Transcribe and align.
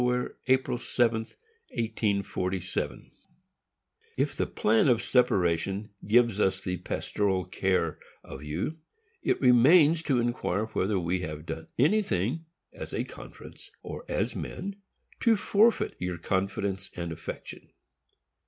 April 0.47 0.79
7, 0.79 1.27
1847: 1.69 3.11
If 4.17 4.35
the 4.35 4.47
plan 4.47 4.87
of 4.87 4.99
separation 5.03 5.91
gives 6.07 6.39
us 6.39 6.59
the 6.59 6.77
pastoral 6.77 7.45
care 7.45 7.99
of 8.23 8.41
you, 8.43 8.79
it 9.21 9.39
remains 9.39 10.01
to 10.01 10.17
inquire 10.19 10.65
whether 10.65 10.97
we 10.99 11.19
have 11.19 11.45
done 11.45 11.67
anything, 11.77 12.45
as 12.73 12.93
a 12.95 13.03
conference, 13.03 13.69
or 13.83 14.03
as 14.09 14.35
men, 14.35 14.77
to 15.19 15.35
forfeit 15.37 15.93
your 15.99 16.17
confidence 16.17 16.89
and 16.95 17.11
affection. 17.11 17.69